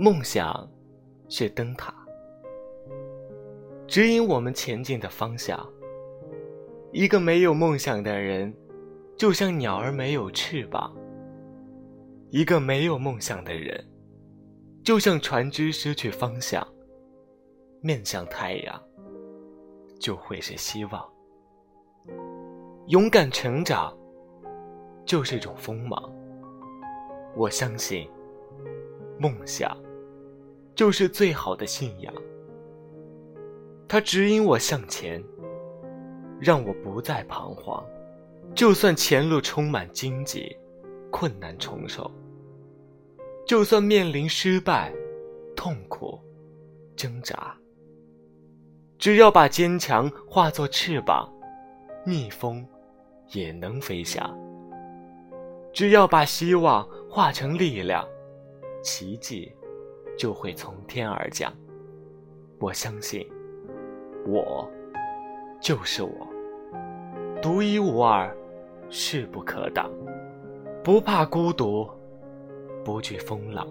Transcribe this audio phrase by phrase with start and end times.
[0.00, 0.70] 梦想
[1.28, 1.92] 是灯塔，
[3.88, 5.58] 指引我们前进的方向。
[6.92, 8.54] 一个没有梦想的人，
[9.16, 10.94] 就像鸟儿没有翅膀；
[12.30, 13.84] 一个没有梦想的人，
[14.84, 16.64] 就像船只失去方向。
[17.80, 18.80] 面向太阳，
[19.98, 21.04] 就会是希望。
[22.86, 23.92] 勇敢成长，
[25.04, 26.00] 就是一种锋芒。
[27.34, 28.08] 我相信，
[29.18, 29.76] 梦想
[30.78, 32.14] 就是最好的信仰。
[33.88, 35.20] 它指引我向前。
[36.40, 37.84] 让我不再彷徨，
[38.54, 40.56] 就算前路充满荆棘、
[41.10, 42.08] 困难重重，
[43.44, 44.94] 就算面临失败、
[45.56, 46.16] 痛苦、
[46.94, 47.56] 挣扎，
[48.98, 51.28] 只要把坚强化作翅膀，
[52.06, 52.64] 逆风
[53.32, 54.32] 也能飞翔；
[55.72, 58.06] 只要把希望化成力量，
[58.80, 59.52] 奇迹
[60.18, 61.50] 就会从天而降。
[62.58, 63.26] 我相信，
[64.26, 64.70] 我。
[65.60, 66.10] 就是我，
[67.42, 68.32] 独一无二，
[68.88, 69.90] 势不可挡，
[70.84, 71.90] 不怕孤独，
[72.84, 73.66] 不惧风浪，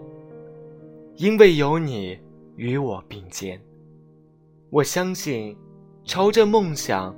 [1.16, 2.20] 因为有你
[2.58, 3.58] 与我并肩。
[4.70, 5.58] 我相信，
[6.04, 7.16] 朝着梦想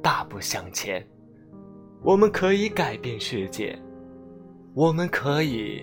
[0.00, 1.04] 大步向前，
[2.04, 3.76] 我们可以改变世界，
[4.72, 5.82] 我们可以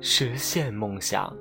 [0.00, 1.32] 实现梦想。